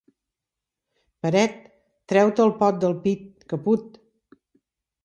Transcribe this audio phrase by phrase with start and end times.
[1.27, 1.59] Peret,
[2.15, 4.03] treu-te el pot del pit, que put.